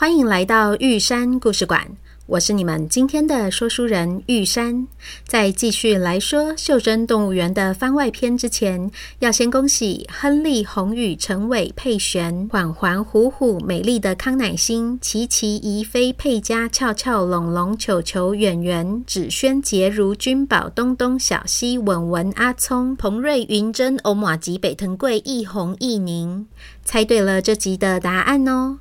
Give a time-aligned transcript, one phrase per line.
[0.00, 1.86] 欢迎来到玉山故事馆。
[2.24, 4.88] 我是你们今天的说书人玉山。
[5.26, 26.46] 在继续来说《袖珍动物园》的番外篇之前，要先恭喜亨利、宏宇、陈伟、佩璇、环环、虎虎、美丽的康乃馨、琪琪、宜菲、佩佳、俏俏、龙龙、球球、圆圆、芷萱、洁如、君宝、东东、小西、文文、阿聪、彭瑞、云珍、欧玛吉、北藤贵、易红、易宁，
[26.86, 28.78] 猜对了这集的答案哦。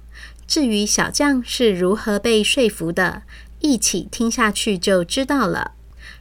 [0.50, 3.22] 至于小将是如何被说服的，
[3.60, 5.74] 一起听下去就知道了。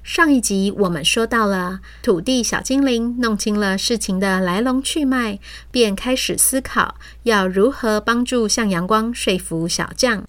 [0.03, 5.39] 上一集我们说到了土地小精灵弄清了事情的来龙去脉，
[5.71, 10.27] 便开始思考要如何帮助向阳光说服小将。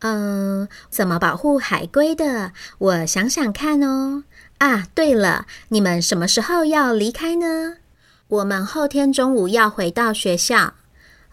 [0.00, 2.50] 嗯，怎么保护海龟的？
[2.78, 4.24] 我想想看哦。
[4.58, 7.76] 啊，对了，你们什么时候要离开呢？
[8.26, 10.74] 我们后天中午要回到学校。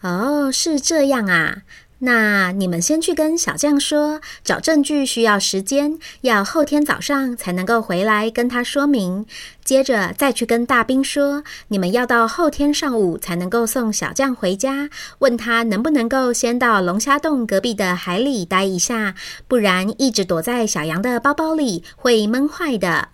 [0.01, 1.63] 哦，是这样啊。
[2.05, 9.25] 那你们先去跟小将说，找证据需要时间，要后天早上才能够回来跟他说明。
[9.63, 19.15] 接着再去跟大兵说，你们要到后天上午才能够送小将回家，问他能不能够先到龙虾洞隔壁的海里待一下，
[19.47, 23.09] 不然一直躲在小羊的包包里会闷坏的。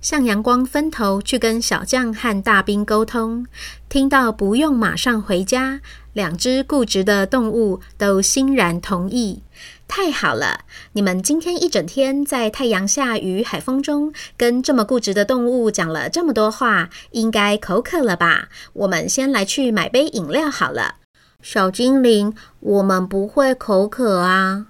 [0.00, 3.46] 向阳光分头去跟小将和大兵沟通，
[3.88, 5.80] 听到不用马上回家。
[6.18, 9.44] 两只固执的动物都欣然同意。
[9.86, 10.62] 太好了，
[10.94, 18.48] 你们今天一整天在太阳下与海风中，跟这么固执的动物讲了这么多话，应该口渴了吧？
[18.72, 20.96] 我们先来去买杯饮料好了。
[21.40, 24.66] 小精灵，我们不会口渴啊。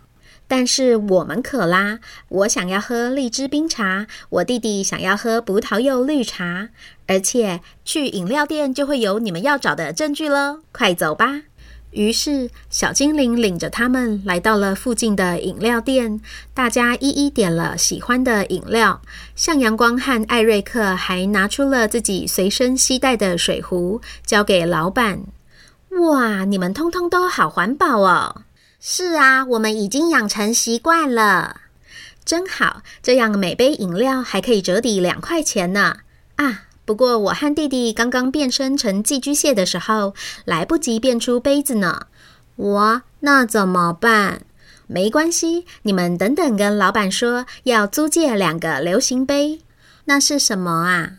[0.49, 1.99] 但是我们渴啦！
[2.31, 6.71] 我想要喝荔枝冰茶，我弟弟想要喝葡萄柚绿茶，
[7.07, 10.61] 而且去饮料店就会有你们要找的证据喽！
[10.73, 11.43] 快走吧！
[11.91, 16.21] 于是小精灵领着他们来到了附近的饮料店，
[16.53, 19.01] 大家一一点了喜欢的饮料。
[19.35, 25.23] 向阳光和艾瑞克还拿出了自己随身携带的水壶，交给老板。
[26.11, 28.43] 哇，你们通通都好环保哦！
[28.81, 31.63] 是啊，我们已经养成习惯了，
[32.25, 32.83] 真好。
[33.03, 35.97] 这样每杯饮料还可以折抵两块钱呢。
[36.37, 42.07] 啊，不过我和弟弟刚刚变身成寄居蟹的时候，来不及变出杯子呢。
[42.55, 44.43] 我，那怎么办？
[44.87, 49.61] 没关系，你们等等跟老板说要租借两个流行杯。
[50.05, 51.13] 那是什么啊？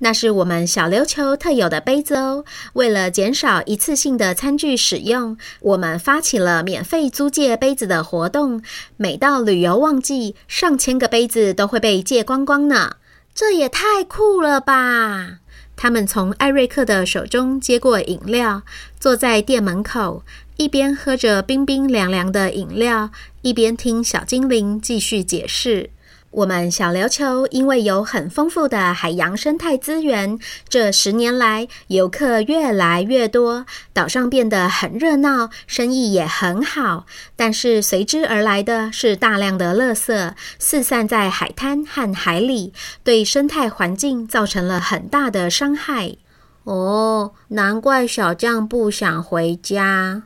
[0.00, 2.44] 那是我们小琉球特有的杯子哦。
[2.74, 8.62] 为了减少一次性的餐具使用，我们发起了免费租借杯子的活动。
[8.96, 12.96] 每到旅游旺季，上千个杯子都会被借光光呢。
[13.34, 15.38] 这也太酷了吧！
[15.76, 18.62] 他们从艾瑞克的手中接过饮料，
[18.98, 20.24] 坐在店门口，
[20.56, 23.10] 一边喝着冰冰凉凉的饮料，
[23.42, 25.90] 一边听小精灵继续解释。
[26.30, 37.06] 我们小琉球因为有很丰富的海洋生态资源，这十年来游客越来越多，岛上变得很热闹，生意也很好。
[37.34, 46.16] 但是随之而来的是大量的垃圾四散在海滩和海里，对生态环境造成了很大的伤害。
[46.64, 50.24] 哦，难怪小将不想回家。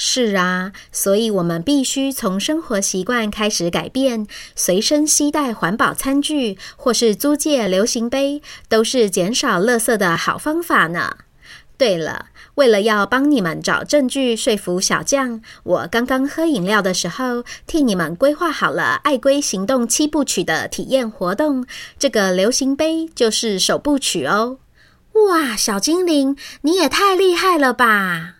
[0.00, 4.28] 是啊，所以我们必须从生活习惯开始改变。
[4.54, 11.16] 随身携带环保餐具，或是租借流行杯，都是减少垃圾的好方法呢。
[11.76, 21.66] 对了，为了要帮你们找证据说服小将，我刚刚喝饮料的时候，替你们规划好了爱龟行动七部曲的体验活动。
[21.98, 24.58] 这个流行杯就是首部曲哦。
[25.28, 28.37] 哇，小精灵，你也太厉害了吧！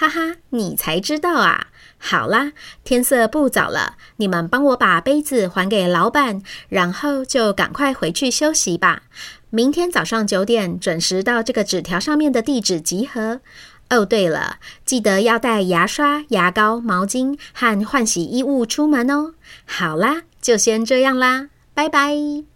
[0.00, 1.66] 哈哈，你才知道啊！
[1.98, 2.52] 好啦，
[2.82, 9.02] 天色不早了，你们帮我把杯子还给老板，然后就赶快回去休息吧。
[9.50, 13.42] 明天早上九点准时到这个纸条上面的地址集合。
[13.90, 14.56] 哦，对了，
[14.86, 19.34] 记得要带牙刷、牙膏、毛巾和换洗衣物出门哦。
[19.66, 22.49] 好啦，就先这样啦，拜拜。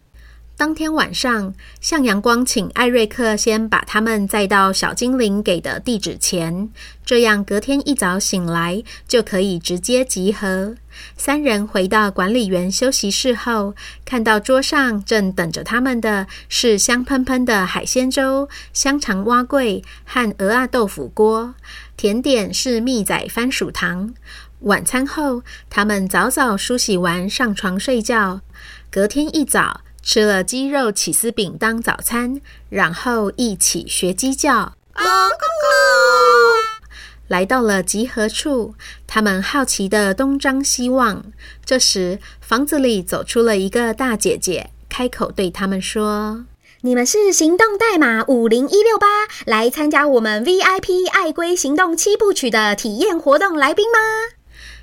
[0.57, 6.71] 当天晚上，向阳光请艾瑞克先把他们载到小精灵给的地址前，
[7.05, 10.77] 这样隔天一早醒来就可以直接集合。
[11.17, 13.75] 三人回到管理员休息室后，
[14.05, 21.57] 看到桌上正等着他们的是香喷喷的海鲜粥、香肠碗粿和蚵仔豆腐锅，
[21.97, 24.15] 甜点是蜜仔番薯糖。
[24.61, 28.41] 晚餐后，他们早早梳洗完上床睡觉。
[28.91, 34.75] 隔天一早，吃了鸡肉起司饼当早餐，然后一起学鸡叫。
[34.95, 36.85] 咕咕咕！
[37.27, 38.75] 来到了集合处，
[39.07, 41.25] 他们好奇的东张西望。
[41.65, 46.45] 这时，房子里走出了一个大姐姐，开口对他们说
[46.83, 49.07] ：“你们是行动代码五零一六八，
[49.47, 53.99] 来参加我们 VIP 爱龟行动七部曲的体验活动来宾吗？”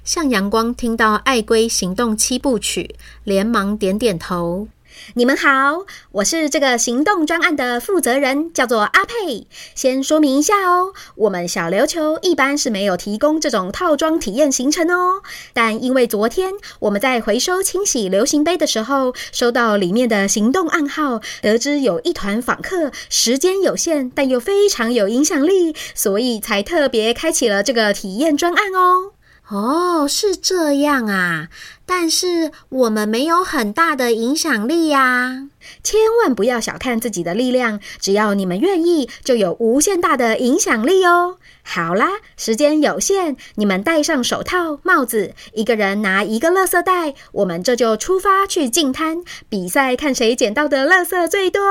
[0.04, 4.68] 向阳光听到“爱龟行动七部曲”，连忙点点头。
[5.16, 9.48] 你们好，我是这个行动专案的负责人，叫做阿佩。
[9.76, 15.22] 先说明一下哦，我们小琉球一般是没有提供这种套装体验行程哦。
[15.54, 29.14] 但因为昨天我们在回收清洗流行杯的时候，收到里面的行动暗号，得知有一团访客，时间有限，但又非常有影响力，所以才特别开启了这个体验专案哦。
[29.50, 31.50] 哦，是这样啊，
[31.94, 35.50] 但是我们没有很大的影响力呀。
[35.84, 41.36] 千万不要小看自己的力量，只要你们愿意，就有无限大的影响力哦。
[41.64, 42.08] 好啦，
[42.38, 49.18] 时间有限，你们戴上手套、帽子，一个人拿一个垃圾袋，我们这就出发去净滩
[49.50, 51.62] 比赛，看谁捡到的垃圾最多。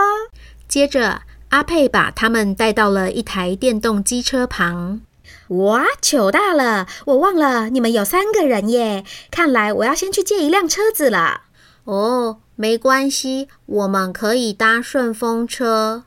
[0.69, 5.01] 接着，阿佩把他们带到了一台电动机车旁。
[5.51, 6.87] 哇，糗大了！
[7.07, 9.05] 我忘了你们有三个人耶。
[9.33, 11.43] 看来我要先去借一辆车子了。
[11.85, 16.05] 哦，没关系，我们可以搭顺风车。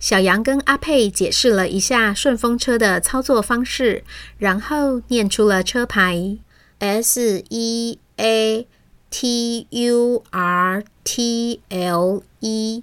[0.00, 4.02] 小羊跟阿佩解释了一下顺风车的操作方式，
[4.38, 6.38] 然后念出了车牌
[6.78, 8.66] ：S E A
[9.10, 12.82] T U R T L E。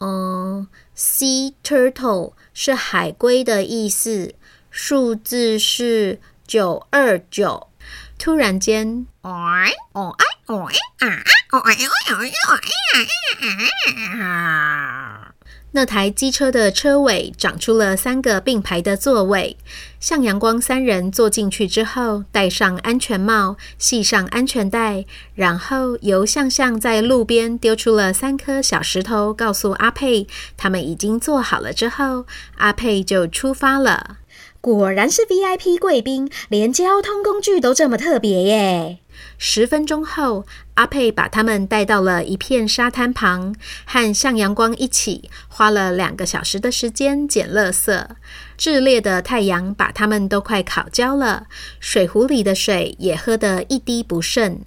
[0.00, 4.34] 嗯，Sea Turtle 是海龟的意思。
[4.78, 7.68] 数字是九二九。
[8.18, 9.06] 突然间，
[15.72, 19.56] 那台机车的车尾长出了三个并排的座位。
[19.98, 30.26] 向阳光三人坐进去之后，戴上安全帽，系上安全带，然后由向向在路边丢出了三颗小石头，告诉阿佩
[30.58, 31.72] 他们已经坐好了。
[31.72, 32.26] 之后，
[32.56, 34.18] 阿佩就出发了。
[34.60, 38.98] 果然是 VIP 贵宾，连交通工具都这么特别耶！
[39.38, 40.44] 十分钟后，
[40.74, 43.54] 阿佩把他们带到了一片沙滩旁，
[43.84, 48.06] 和向阳光一起花了两个小时的时间捡垃圾。
[48.58, 51.46] 炽烈的太阳把他们都快烤焦了，
[51.78, 54.60] 水壶里的水也喝得一滴不剩。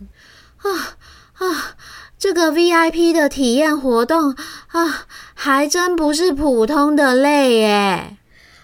[0.58, 0.98] 啊
[1.34, 1.76] 啊！
[2.20, 4.36] 这个 VIP 的体验活动
[4.68, 8.18] 啊，还真不是普通的累耶！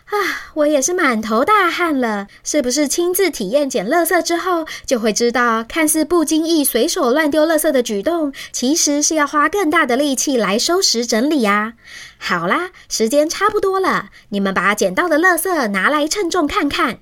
[0.05, 2.27] 啊，我也是满头大汗了。
[2.43, 11.73] 是不是亲自体验捡垃圾之后，就会知道，看似不经意随手乱丢垃圾的举动，其实是要花更大的力气来收拾整理呀？
[12.17, 16.99] 好啦，时间差不多了，你们把捡到的垃圾拿来称重看看。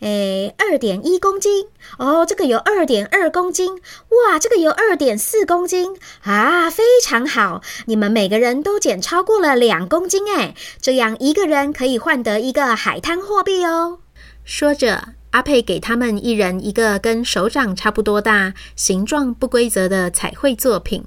[0.00, 1.66] 诶，二点一公斤。
[1.98, 5.96] 哦，这个有二点二公斤，哇，这个有二点四公斤。
[6.22, 13.98] 啊，非常好，你们每个人都减超过了两公斤，诶，这样一个人可以换得一个海滩货币哦。
[14.44, 21.04] 说着，阿佩给他们一人一个跟手掌差不多大、形状不规则的彩绘作品，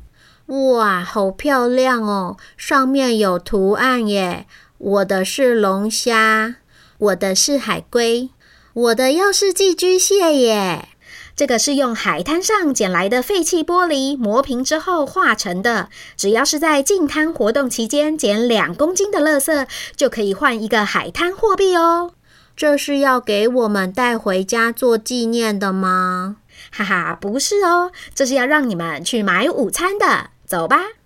[0.48, 4.46] 哇，好漂亮哦，上面有图案耶。
[4.78, 6.56] 我的是龙虾，
[6.98, 8.30] 我的是海龟。
[8.74, 10.90] 我的又是寄居蟹耶！
[11.36, 15.90] 这个是用海滩上捡来的废弃玻璃磨平之后化成的。
[16.18, 22.12] 只要是在净滩活动期间捡两公斤的垃圾，就可以换一个海滩货币哦。
[22.56, 26.36] 这是要给我们带回家做纪念的吗？
[26.72, 30.32] 哈哈，不是哦，这是要让你们去买午餐的。
[30.46, 30.99] 走吧。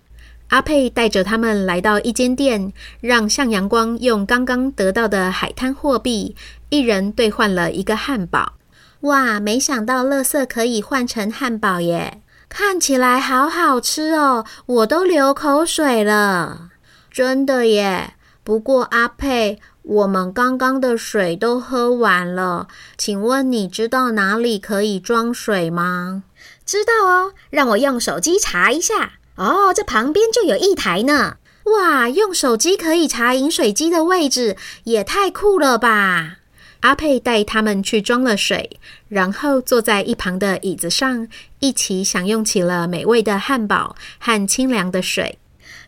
[0.54, 6.36] 阿佩带着他们来到一间店，让向阳光用刚刚得到的海滩货币。
[6.68, 8.52] 一人兑换了一个汉堡，
[9.00, 9.40] 哇！
[9.40, 16.70] 没想到垃圾可以换成汉堡耶，看起来好好吃哦，我都流口水了。
[17.10, 18.14] 真的耶！
[18.44, 26.22] 不过阿佩，我们刚刚的水都喝完了，请问你知道哪里可以装水吗？
[26.64, 29.14] 知道哦，让我用手机查一下。
[29.36, 31.36] 哦，这旁边就有一台呢。
[31.64, 36.36] 哇，用手机可以查饮水机的位置，也太酷了吧！
[36.80, 41.26] 阿佩带他们去装了水，然后坐在一旁的椅子上，
[41.60, 45.38] 一起享用起了美味的汉堡和清凉的水。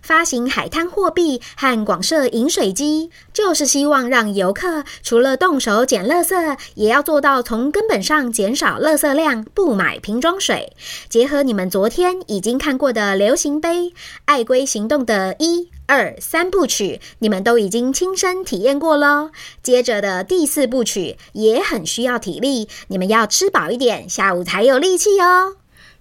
[0.07, 10.77] 发行海滩货币和广设饮水机，就是希望让游客除了动手捡垃圾，也要做到从根本上减少垃圾量，不买瓶装水。
[11.09, 13.93] 结合你们昨天已经看过的流行杯
[14.27, 19.31] 爱龟行动的一二三部曲，你们都已经亲身体验过喽。
[19.61, 25.57] 接着的第四部曲也很需要体力，你们要吃饱一点，下午才有力气哦。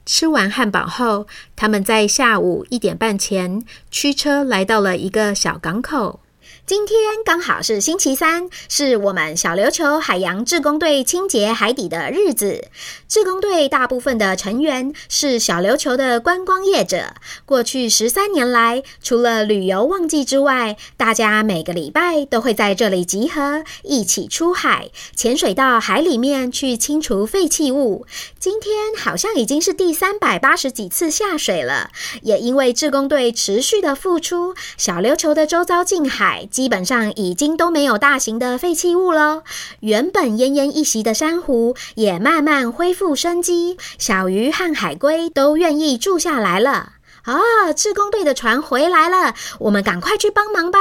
[0.05, 6.19] 吃完汉堡后，他们在下午一点半前驱车来到了一个小港口。
[6.67, 12.69] 今天刚好是星期三，是我们小琉球海洋志工队清洁海底的日子。
[13.07, 17.13] 志工队大部分的成员是小琉球的观光业者。
[17.45, 28.07] 过去十三年来，除了旅游旺季之外，大家每个礼拜都会在这里集合，一起出海潜水到海里面去清除废弃物。
[28.39, 31.91] 今天好像已经是第三百八十几次下水了。
[32.24, 36.48] 也因为志工队持续的付出，小琉球的周遭近海。
[36.55, 39.43] 基本上已经都没有大型的废弃物了，
[39.81, 46.93] 原本奄奄一息的珊瑚也慢慢恢复生机，小鱼和海龟都愿意住下来了。
[47.24, 50.79] 啊，志工队的船回来了，我们赶快去帮忙吧！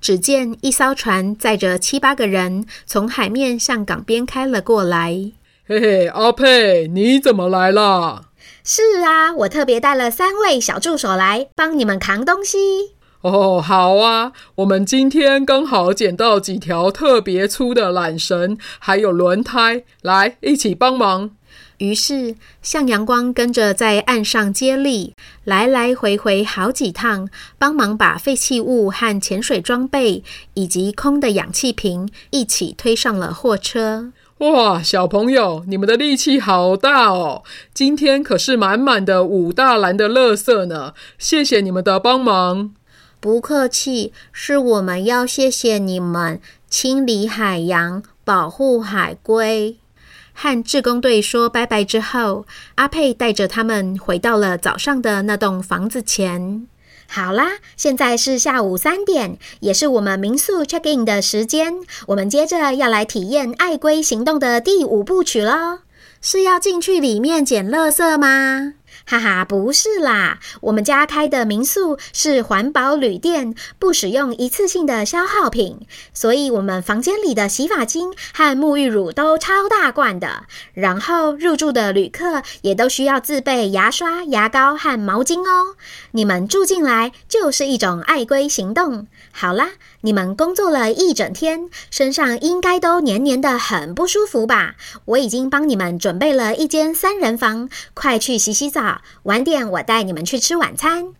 [0.00, 5.30] 只见一艘船载着七八个人从海面向港边开了过来。
[5.68, 8.22] 嘿嘿，阿佩，你怎么来了？
[8.64, 12.97] 是啊，我特别带了三位小助手来帮你们扛东西。
[13.22, 14.32] 哦，好啊！
[14.56, 21.30] 我们今天刚好捡到几条特别粗的缆绳，还有轮胎，来一起帮忙。
[21.78, 30.22] 于是，向阳光跟着在岸上接力，来来回回好几趟，帮忙把废弃物和潜水装备
[30.54, 34.12] 以及空的氧气瓶一起推上了货车。
[34.38, 37.42] 哇，小朋友，你们的力气好大哦！
[37.74, 42.70] 今天可是满满的五大篮的垃圾呢，谢谢你们的帮忙。
[43.20, 49.76] 不客气，是我们要谢谢你们清理海洋、保护海龟。
[50.32, 52.46] 和志工队说拜拜之后，
[52.76, 56.66] 阿佩带着他们回到了早上的那栋房子前。
[57.08, 61.74] 好啦，现在是下午三点，也是我们民宿 check in 的时间。
[62.08, 65.80] 我们接着要来体验爱龟行动的第五部曲喽。
[66.20, 68.74] 是要进去里面捡垃圾吗？
[69.10, 75.80] 哈哈，不是啦，我们家开的民宿是环保旅店，不使用一次性的消耗品，
[76.12, 80.42] 所以我们房间里的洗发精和沐浴乳都超大罐的。
[80.74, 85.76] 然后入住的旅客也都需要自备牙刷、牙膏和毛巾哦。
[86.10, 89.06] 你们住进来就是一种爱龟行动。
[89.32, 89.70] 好啦，
[90.02, 94.74] 你们工作了一整天，身上应该都黏黏的，很不舒服吧？
[95.06, 98.97] 我已经帮你们准备了一间三人房，快去洗洗澡。
[99.24, 101.14] 晚点我带你们去吃晚餐。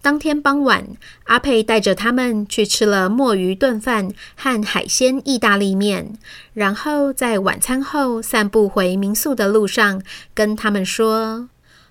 [0.00, 0.86] 当天傍晚，
[1.24, 6.16] 阿佩带着他们去吃了墨鱼炖饭和海鲜意大利面，
[6.54, 10.00] 然后在晚餐后散步回民宿的路上，
[10.34, 11.48] 跟他们说。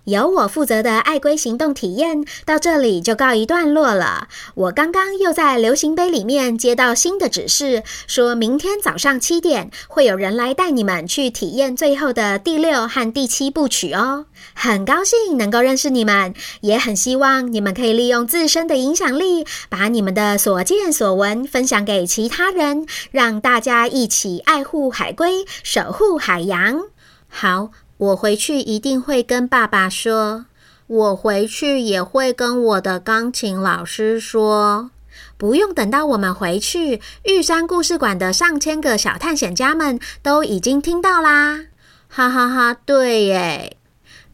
[0.08, 4.30] 由我负责的爱龟行动体验到这里就告一段落了。
[4.56, 14.28] 我刚刚又在流行杯里面接到新的指示，说明天早上七点会有人来带你们去体验最后的第六和第七部曲哦。
[14.54, 26.84] 很高兴能够认识你们，也很希望你们可以利用自身的影响力，把你们的所见所闻分享给其他人，让大家一起爱护海龟，守护海洋。
[27.28, 27.72] 好。
[27.98, 30.46] 我回去一定会跟爸爸说，
[30.86, 34.92] 我回去也会跟我的钢琴老师说。
[35.36, 41.66] 不用等到我们回去，玉山故事馆的上千个小探险家们都已经听到啦！
[42.08, 43.77] 哈哈哈，对耶。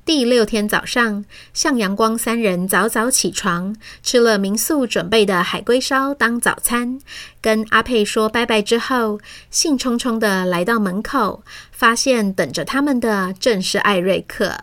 [0.05, 6.99] 第六天早上，向阳光三人早早起床，吃了民宿准备的海龟烧当早餐，
[7.41, 14.57] 跟阿佩说拜拜之后，兴冲冲的来到门口，发现等着他们的正是艾瑞克。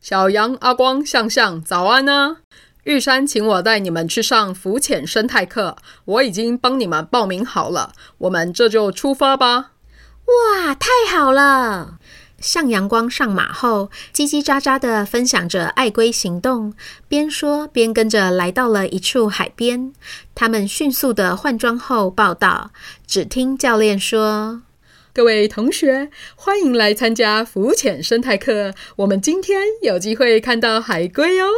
[0.00, 2.36] 小杨、阿光、向向，早安呢！
[2.84, 9.72] 玉山请我带你们去上浮潜生态课，我已经帮你们报名好了，我们这就出发吧。
[10.26, 11.98] 哇，太好了！
[12.44, 16.74] 向阳光上马后，叽叽喳喳地分享着爱龟行动，
[17.08, 19.94] 边说边跟着来到了一处海边。
[20.34, 22.70] 他们迅速地换装后报到，
[23.06, 24.60] 只听教练说
[25.14, 28.74] ：“各位同学，欢迎来参加浮潜生态课。
[28.96, 31.48] 我们今天有机会看到海龟哦。”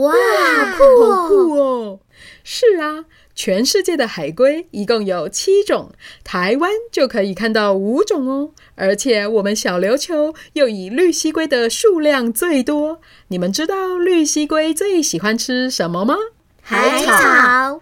[0.00, 1.14] 哇，好酷哦！
[1.14, 2.00] 好酷哦！
[2.42, 8.50] 是啊，全世界的海龟一共有七种，台湾就可以看到五种哦。
[8.76, 13.00] 而且我们小琉球又以绿蜥龟的数量最多。
[13.28, 16.14] 你们知道绿蜥龟最喜欢吃什么吗？
[16.62, 17.80] 海草。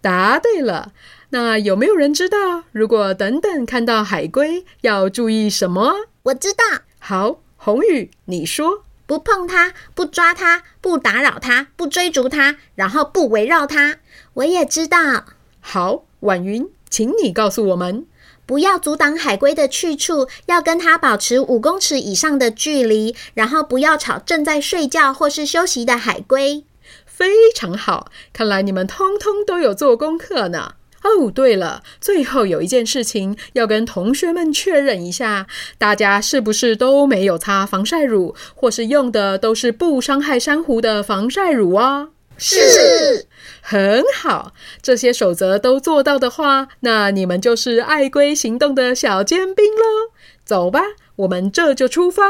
[0.00, 0.92] 答对了。
[1.30, 5.94] 那有没有人知道，如果等等看到海龟要注意什么？
[6.24, 6.64] 我知道。
[6.98, 8.84] 好，红宇，你说。
[9.04, 13.98] 不碰它，不抓它，不打扰它，不追逐它，然后不围绕它。
[14.34, 15.24] 我也知道。
[15.60, 18.06] 好，婉云，请你告诉我们，
[18.46, 26.64] 不要阻挡海龟的去处，要跟它保持五公尺以上的距离，然后不要吵正在睡觉或是休息的海龟。
[27.06, 30.74] 非常好，看来你们通通都有做功课呢。
[31.02, 35.46] 哦，对了，最后有一件事情要跟同学们确认一下，
[35.76, 42.10] 大家是不是都没有擦防晒乳，或是用的都是不伤害珊瑚的防晒乳啊？
[42.42, 43.26] 是，
[43.60, 50.12] 很好，这些守则都做到的话，那你们就是爱龟行动的小尖兵喽。
[50.44, 50.80] 走吧，
[51.16, 52.22] 我们这就出发。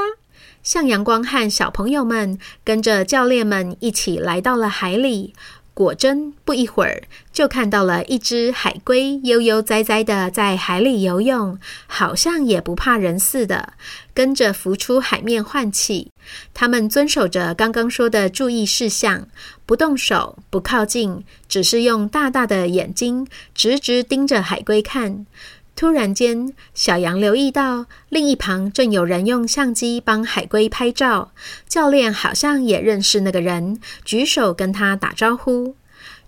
[0.62, 5.34] 向阳光和小朋友们跟着教练们一起来到了海里。
[5.74, 7.02] 果真不一会儿，
[7.32, 13.72] 就看到了一只海龟悠悠哉哉的在海里游泳，好像也不怕人似的，
[14.12, 16.10] 跟着浮出海面换气。
[16.52, 19.26] 他们遵守着刚刚说的注意事项，
[19.64, 25.26] 不动手，不靠近，只是用大大的眼睛直直盯着海龟看。
[25.74, 31.32] 突然间，小羊留意到另一旁正有人用相机帮海龟拍照。
[31.68, 35.74] 教练好像也认识那个人，举手跟他打招呼。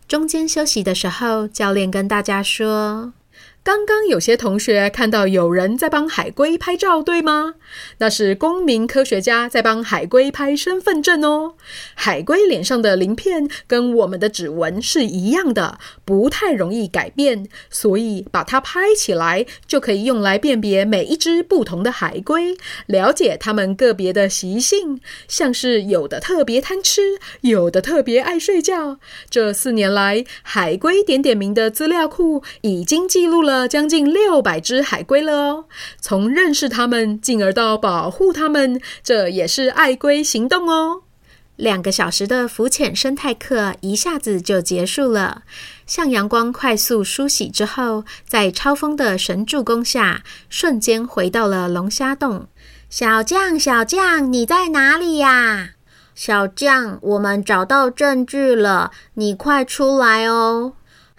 [0.08, 3.12] 中间休息的时候，教练跟大家说。
[3.64, 7.54] 刚刚有些同学看到有人在帮海龟拍照，对吗？
[7.96, 11.54] 那是公民科学家在帮海龟拍身份证哦。
[11.94, 28.98] 海龟脸上的鳞片跟我们的指纹是一样的，不太容易改变，所以把它拍起来就可以用来辨别每一只不同的海龟，了解它们个别的习性，像是有的特别贪吃，有的特别爱睡觉。
[29.30, 33.53] 这四年来，海龟点点名的资料库已经记录了。
[33.54, 35.64] 了将近六百只海龟了哦，
[36.00, 41.02] 从认识它们，进而到保护它们，这也是爱龟行动哦。
[41.56, 45.42] 两个小时的浮潜生态课一下子就结束了。
[45.86, 52.48] 向阳光快速梳洗之后，在超风的神助攻下，瞬间回到了龙虾洞。
[52.90, 55.70] 小将，小将，你在哪里呀？
[56.16, 60.72] 小将，我们找到证据了，你快出来哦。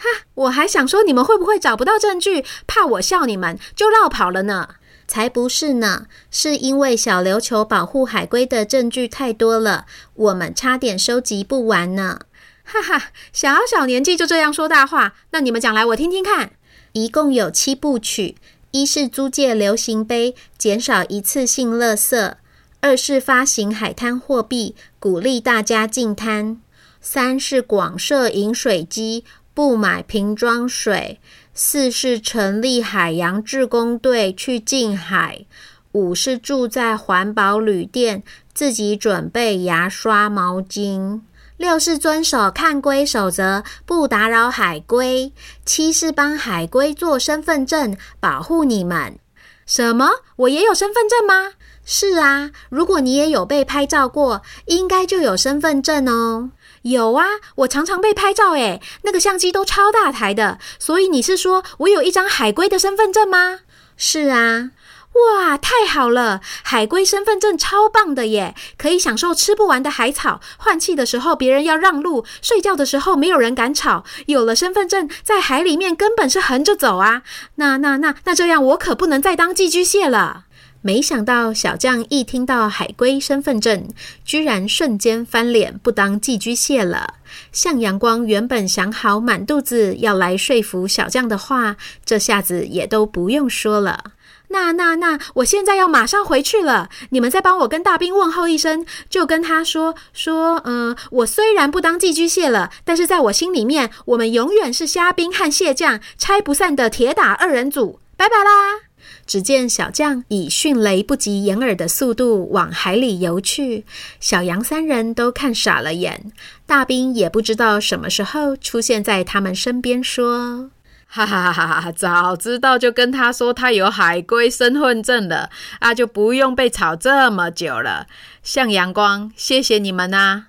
[0.06, 4.76] 哈，我还想说你们会不会找不到证据，怕我笑你们，就绕跑了呢？
[5.08, 12.20] 才不是呢，是因为小琉球保护海龟的证据太多了，我们差点收集不完呢。
[12.64, 16.52] 哈哈，小小年纪就这样说大话，那你们讲来我听听看。
[16.94, 18.36] 一共有七部曲：
[18.72, 22.34] 一是租借流行杯，减少一次性垃圾；
[22.80, 26.58] 二是发行海滩货币，鼓励大家进滩；
[27.00, 29.24] 三是广设饮水机。
[29.56, 31.20] 不买瓶装水。
[31.56, 35.46] 四是成立海洋志工队去近海。
[35.94, 38.22] 五是住在环保旅店，
[38.54, 41.22] 自己准备牙刷、毛巾。
[41.56, 45.32] 六是遵守看龟守则，不打扰海龟。
[45.66, 49.18] 七是帮海龟做身份证，保护你们。
[49.66, 50.10] 什么？
[50.36, 51.54] 我也有身份证吗？
[51.86, 56.50] 是啊，如果你也有被拍照过，应该就有身份证哦。
[56.86, 60.60] 有啊，我常常被拍照诶，那个相机都超大台的。
[60.78, 63.62] 所以你是说我有一张海龟的身份证吗？
[63.98, 64.70] 是啊，
[65.14, 74.04] 哇，太好了，海龟身份证超棒的耶，可以享受吃不完的海草，换气的时候别人要让路，睡觉的时候没有人敢吵。
[74.28, 77.24] 有了身份证，在海里面根本是横着走啊。
[77.56, 80.45] 那那那那这样我可不能再当寄居蟹了。
[80.86, 83.90] 没想到小将一听到海龟身份证，
[84.24, 87.16] 居然瞬间翻脸，不当寄居蟹了。
[87.52, 94.12] 向阳光原本想好满肚子要来说服小将的话，这下子也都不用说了。
[94.50, 96.88] 那那那，我现在要马上回去了。
[97.10, 108.00] 你们再帮我跟大兵问候一声，就跟他说说，嗯、我虽然不当寄居蟹了，但是在我心里面，我们永远是虾兵和蟹将拆不散的铁打二人组。
[108.16, 108.85] 拜拜啦！
[109.28, 113.84] 只见小将以迅雷不及掩耳的速度往海里游去，
[114.20, 116.32] 小羊三人都看傻了眼，
[116.66, 120.70] 大兵也不知道什么时候出现在他们身边，说
[121.08, 121.92] ：“哈哈哈哈！
[121.92, 128.08] 早知道就跟他说他有海龟身份证了，啊，就不用被吵这么久了。”
[128.44, 130.48] 向阳光，谢谢你们呐、啊。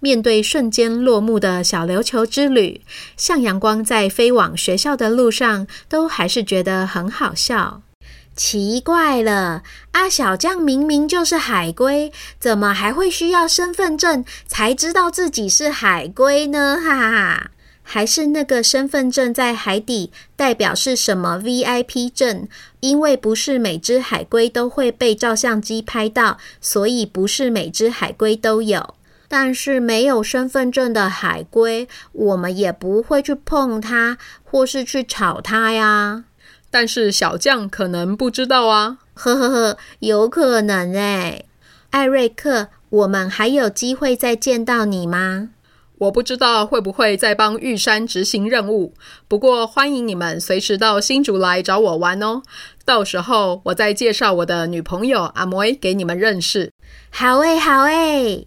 [0.00, 2.82] 面对瞬间落幕的小琉球之旅，
[3.16, 7.82] 向阳光在飞往学校的路上，都还是觉得很好笑。
[8.36, 9.62] 奇怪了，
[9.92, 16.78] 阿小将明明就是海龟，怎么还会需要身份证才知道自己是海龟呢？
[16.82, 17.50] 哈哈！
[17.82, 22.46] 还是那个身份证在海底代表是什么 VIP 证？
[22.78, 28.94] 因为不是每只海龟都会被照相机拍到，所以不是每只海龟都有。
[29.26, 36.24] 但是没有身份证的海龟，我们也不会去碰它，或是去吵它呀。
[36.70, 41.46] 但是小将可能不知道啊，呵呵呵，有可能诶。
[41.90, 45.48] 艾瑞克，我们还有机会再见到你吗？
[45.98, 48.94] 我不知道会不会再帮玉山执行任务，
[49.28, 52.40] 不过欢迎你们随时到新竹来找我玩哦。
[52.86, 56.70] 到时候我再介绍我的女朋友阿梅给你们认识。
[57.10, 58.46] 好诶，好诶。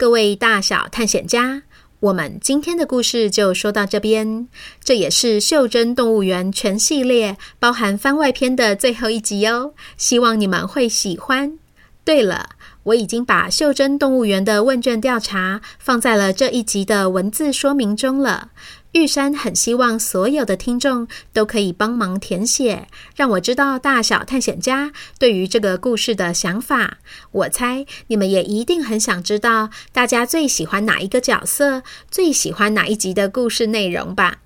[0.00, 1.64] 各位大小探险家，
[2.00, 4.48] 我们今天的故事就说到这边。
[4.82, 11.58] 这也是《袖珍动物园》全系列包含番外篇的最后一集哦，希望你们会喜欢。
[12.02, 12.48] 对了，
[12.84, 18.52] 我已经把《袖珍动物园》的问卷调查放在了这一集的文字说明中了。
[18.92, 26.98] 玉山很希望所有的听众都可以帮忙填写，让我知道大小探险家对于这个故事的想法。
[27.30, 34.38] 我猜你们也一定很想知道大家最喜欢哪一个角色，最喜欢哪一集的故事内容吧？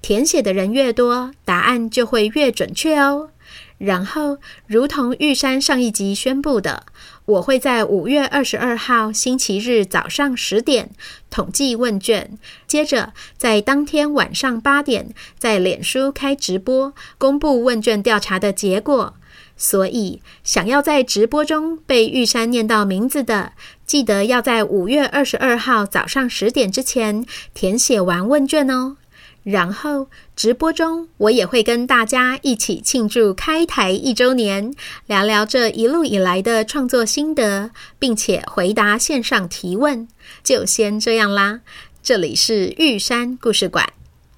[0.00, 3.30] 填写的人越多，答案就会越准确哦。
[3.78, 6.86] 然后，如同玉山上一集宣布的，
[7.24, 10.90] 我会在五月二十二号星期日早上十点
[11.30, 19.14] 统计问卷，接着在当天晚上八点在脸书开直播公布问卷调查的结果。
[19.56, 23.52] 所以，想要在直播中被玉山念到名字的，
[23.86, 28.96] 记得要在五月二十二号早上十点之前填写完问卷哦。
[29.42, 34.72] 然后直播中，我也会跟大家一起庆祝开台一周年，
[35.06, 40.06] 聊聊这一路以来的创作心得，并且回答线上提问。
[40.44, 41.60] 就先这样啦，
[42.02, 43.88] 这里是玉山故事馆，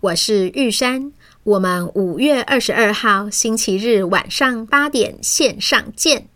[0.01, 1.13] 我是玉山，
[1.43, 6.29] 我们五月二十二号星期日晚上八点线上见。